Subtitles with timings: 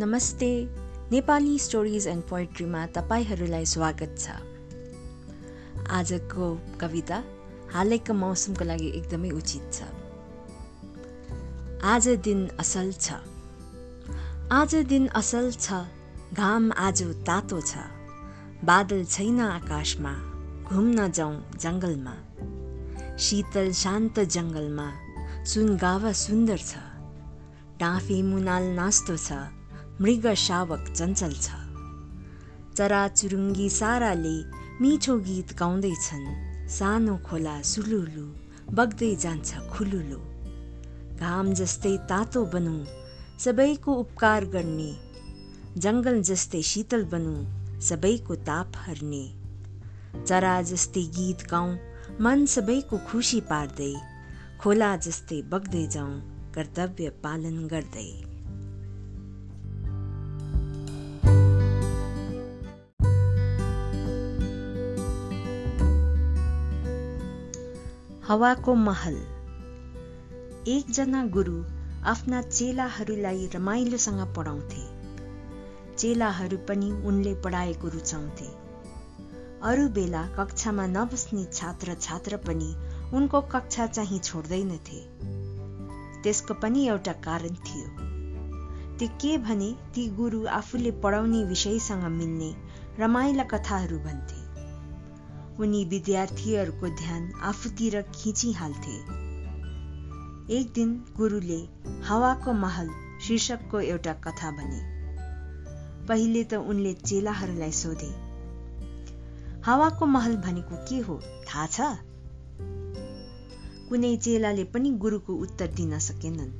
[0.00, 0.68] नमस्ते।
[1.10, 4.28] Nepali stories and पोइट्रीमा तपाईँहरूलाई स्वागत छ।
[5.90, 7.24] आजको कविता
[7.72, 9.82] हालैको मौसमको लागि एकदमै उचित छ।
[11.82, 13.12] आज दिन असल छ।
[14.52, 15.72] आज दिन असल छ।
[16.34, 17.76] घाम आज तातो छ।
[18.64, 20.12] बादल छैन आकाशमा।
[20.72, 22.16] घुम्न जाउँ जङ्गलमा।
[23.18, 24.92] शीतल शान्त जङ्गलमा।
[25.44, 26.74] सुन गावा सुन्दर छ।
[27.80, 29.59] डाँफे मुनाल नास्तो छ।
[30.02, 31.50] मृग शावक चञ्चल छ।
[32.76, 34.36] चरा चुरुङ्गी साराले
[34.80, 36.28] मिठो गीत गाउँदैछन्।
[36.68, 38.24] सानो खोला सुलुलु
[38.74, 40.20] बग्दै जान्छ खुलुलु।
[41.20, 42.86] घाम जस्तै तातो बनौँ
[43.38, 44.96] सबैको उपकार गर्ने।
[45.78, 49.24] जङ्गल जस्तै शीतल बनौँ सबैको ताप हर्ने।
[50.26, 51.78] चरा जस्तै गीत गाउँ
[52.20, 53.94] मन सबैको खुसी पार्दै।
[54.60, 56.20] खोला जस्तै बग्दै जाउँ
[56.52, 58.29] कर्तव्य पालन गर्दै।
[68.30, 69.14] हवाको महल।
[70.68, 71.64] एकजना गुरु
[72.04, 74.82] आफ्ना चेलाहरूलाई रमाइलोसँग पढाउँथे।
[75.96, 78.46] चेलाहरू पनि उनले पढाएको रुचाउँथे।
[79.62, 82.74] अरू बेला कक्षामा नबस्ने छात्र छात्र पनि
[83.14, 85.00] उनको कक्षा चाहिँ छोड्दैनथे।
[86.22, 87.88] त्यसको पनि एउटा कारण थियो।
[88.98, 92.54] त्यो के भने ती गुरु आफूले पढाउने विषयसँग मिल्ने
[92.98, 94.39] रमाइला कथाहरू भन्थे।
[95.60, 98.94] उनी विद्यार्थीहरूको ध्यान आफूतिर खिचिहाल्थे।
[100.54, 101.58] एक दिन गुरुले
[102.02, 102.88] हावाको महल
[103.20, 104.80] शीर्षकको एउटा कथा भने।
[106.06, 108.08] पहिले त उनले चेलाहरूलाई सोधे
[109.62, 111.20] हावाको महल भनेको के हो?
[111.20, 111.80] थाहा छ?
[113.88, 116.50] कुनै चेलाले पनि गुरुको उत्तर दिन सकेनन्।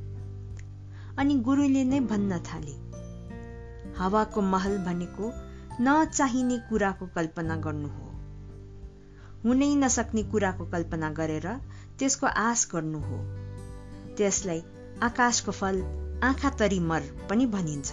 [1.19, 2.77] अनि गुरुले नै भन्न थाले
[3.99, 5.33] हावाको महल भनेको
[5.81, 8.10] नचाहिने कुराको कल्पना गर्नु हो।
[9.45, 11.49] हुनै नसक्ने कुराको कल्पना गरेर
[11.99, 13.19] त्यसको आश गर्नु हो।
[14.17, 14.63] त्यसलाई
[15.03, 15.83] आकाशको फल
[16.23, 17.93] आँखा तरी मर पनि भनिन्छ।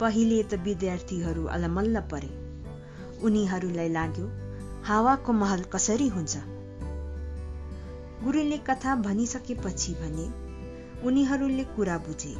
[0.00, 2.28] पहिले त विद्यार्थीहरू अलमल्ल परे।
[3.22, 4.26] उनीहरूलाई लाग्यो
[4.84, 6.36] हावाको महल कसरी हुन्छ?
[8.24, 10.28] गुरुले कथा भनिसकेपछि भने
[11.06, 12.34] उनीहरूले कुरा बुझे।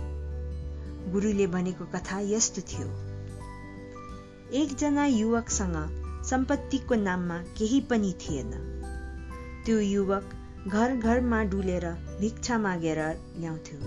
[1.13, 2.89] गुरुले भनेको कथा यस्तो थियो।
[4.53, 6.02] एकजना युवकसँग
[6.33, 8.51] सम्पत्तिको नाममा केही पनि थिएन।
[9.67, 10.31] त्यो युवक
[10.69, 11.85] घर घरमा डुलेर
[12.21, 12.99] भिक्षा मागेर
[13.37, 13.79] ल्याउँथ्यो।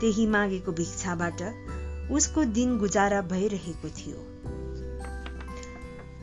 [0.00, 1.42] त्यही मागेको भिक्षाबाट
[2.10, 4.16] उसको दिन गुजारा भइरहेको थियो।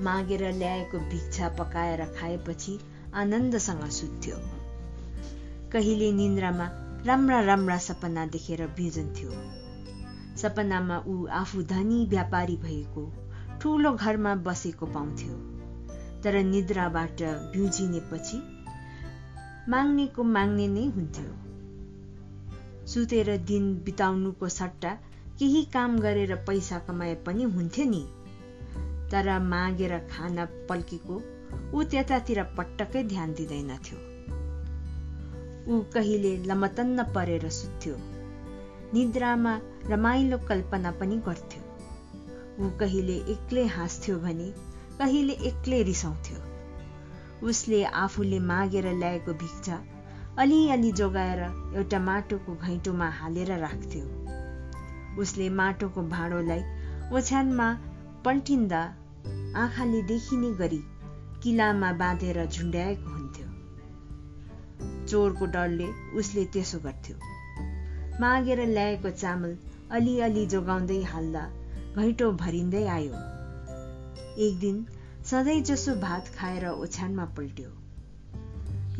[0.04, 2.80] मागेर ल्याएको भिक्षा पकाएर खाएपछि
[3.14, 4.36] आनन्दसँग सुत्थ्यो।
[5.72, 6.70] कहिले निन्द्रामा
[7.06, 9.32] राम्रा राम्रा सपना देखेर भिजन्थ्यो।
[10.38, 13.27] सपनामा ऊ आफू धनी व्यापारी भएको
[13.62, 15.34] ठुलो घरमा बसेको पाउँथ्यो।
[16.24, 18.38] तर निद्राबाट भ्युजिनेपछि
[19.70, 21.32] माग्नेको माग्ने नै हुन्थ्यो।
[22.88, 24.92] सुतेर दिन बिताउनुको सट्टा
[25.40, 28.04] केही काम गरेर पैसा कमाए पनि हुन्थ्यो नि।
[29.12, 31.22] तर मागेर खान पल्केको
[31.74, 33.98] ऊ त्यतातिर पटक्कै ध्यान दिँदैनथ्यो।
[35.68, 37.96] ऊ कहिले लमतन्न परेर सुत्थ्यो।
[38.94, 41.67] निद्रामा रमाइलो कल्पना पनि गर्थ्यो।
[42.60, 44.46] ऊ कहिले एक्लै हाँस्थ्यो भने
[45.00, 46.38] कहिले एक्लै रिसाउँथ्यो।
[47.48, 49.78] उसले आफूले मागेर ल्याएको भिक्षा
[50.40, 51.42] अलिअलि जोगाएर
[51.78, 54.04] एउटा माटोको घैँटोमा हालेर राख्थ्यो।
[55.22, 56.64] उसले माटोको भाँडोलाई
[57.14, 57.68] ओछ्यानमा
[58.26, 58.82] पल्टिन्दा
[59.56, 60.82] आँखाले देखिने गरी
[61.44, 63.48] किलामा बाँधेर झुन्ड्याएको हुन्थ्यो।
[65.08, 65.88] चोरको डरले
[66.20, 67.16] उसले त्यसो गर्थ्यो।
[68.22, 69.58] मागेर ल्याएको चामल
[69.92, 71.44] अलिअलि जोगाउँदै हाल्दा
[71.98, 73.14] घैँटो भरिँदै आयो।
[74.38, 74.86] एक दिन
[75.26, 77.70] सधैँ जसो भात खाएर ओछ्यानमा पल्ट्यो।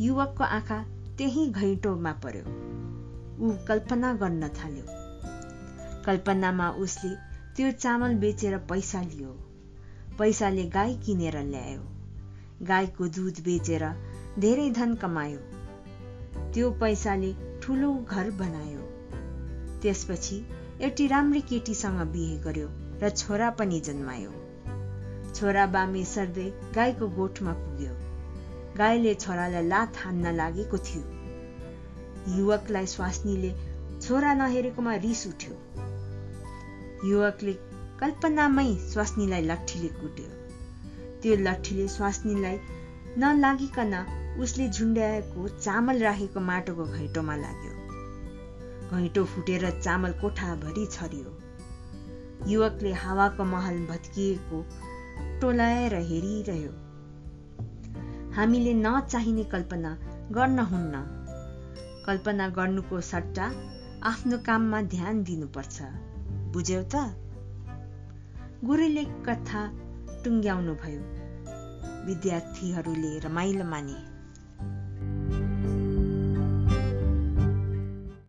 [0.00, 0.84] युवकको आँखा
[1.18, 2.42] त्यही घैँटोमा पर्यो।
[3.40, 4.84] ऊ कल्पना गर्न थाल्यो।
[6.06, 7.14] कल्पनामा उसले
[7.56, 9.30] त्यो चामल बेचेर पैसा लियो।
[10.18, 11.82] पैसाले गाई किनेर ल्यायो।
[12.66, 13.84] गाईको दुध बेचेर
[14.38, 15.38] धेरै धन कमायो।
[16.54, 17.32] त्यो पैसाले
[17.62, 18.80] ठुलो घर बनायो।
[19.82, 20.46] त्यसपछि
[20.80, 24.30] एउटी राम्री केटीसँग बिहे गर्यो। र छोरा पनि जन्मायो।
[25.34, 27.94] छोरा बामे सर्दै गाईको गोठमा पुग्यो।
[28.78, 31.02] गाईले छोरालाई लात हान्न लागेको थियो।
[32.38, 33.54] युवकलाई स्वास्नीले
[34.00, 35.54] छोरा नहेरेकोमा रिस उठ्यो।
[37.08, 37.52] युवकले
[38.00, 40.28] कल्पनामै स्वास्नीलाई लट्ठीले कुट्यो।
[41.22, 42.58] त्यो लट्ठीले स्वास्नीलाई
[43.18, 43.94] नलागिकन
[44.40, 47.72] उसले झुन्ड्याएको चामल राखेको माटोको घैँटोमा लाग्यो।
[48.90, 51.47] घैँटो फुटेर चामल कोठाभरि छरियो।
[52.46, 54.66] युवकले हावाको महल भत्किएको
[55.40, 56.70] टोलाएर हेरिरह्यो।
[58.34, 59.98] हामीले नचाहिने कल्पना
[60.32, 61.14] गर्न हुन्न।
[62.06, 63.52] कल्पना गर्नुको सट्टा
[64.02, 65.82] आफ्नो काममा ध्यान दिनुपर्छ।
[66.52, 66.94] बुझ्यौ त?
[68.64, 69.72] गुरुले कथा
[70.24, 71.00] टुङ्ग्याउनु भयो
[72.06, 74.07] विद्यार्थीहरूले रमाइलो माने।